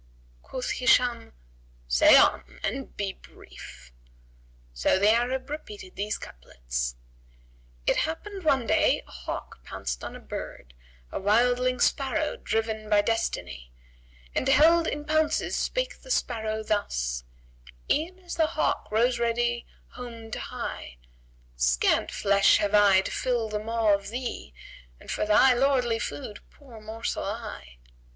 Quoth 0.41 0.71
Hisham, 0.71 1.31
"Say 1.87 2.17
on 2.17 2.59
and 2.63 2.97
be 2.97 3.13
brief;" 3.13 3.91
so 4.73 4.97
the 4.97 5.11
Arab 5.11 5.47
repeated 5.47 5.95
these 5.95 6.17
couplets, 6.17 6.95
"It 7.85 7.97
happed 7.97 8.41
one 8.43 8.65
day 8.65 9.03
a 9.07 9.11
hawk 9.11 9.63
pounced 9.63 10.03
on 10.03 10.15
a 10.15 10.19
bird, 10.19 10.73
* 10.93 11.11
A 11.11 11.19
wildling 11.19 11.79
sparrow 11.79 12.35
driven 12.35 12.89
by 12.89 13.03
destiny; 13.03 13.71
And 14.33 14.47
held 14.47 14.87
in 14.87 15.05
pounces 15.05 15.55
spake 15.55 16.01
the 16.01 16.09
sparrow 16.09 16.63
thus, 16.63 17.23
* 17.55 17.91
E'en 17.91 18.17
as 18.21 18.33
the 18.37 18.47
hawk 18.47 18.91
rose 18.91 19.19
ready 19.19 19.67
home 19.89 20.31
to 20.31 20.39
hie:— 20.39 20.97
'Scant 21.55 22.09
flesh 22.11 22.57
have 22.57 22.73
I 22.73 23.01
to 23.01 23.11
fill 23.11 23.49
the 23.49 23.59
maw 23.59 23.93
of 23.93 24.09
thee 24.09 24.51
* 24.77 24.99
And 24.99 25.11
for 25.11 25.27
thy 25.27 25.53
lordly 25.53 25.99
food 25.99 26.39
poor 26.49 26.81
morsel 26.81 27.23
I. 27.23 27.77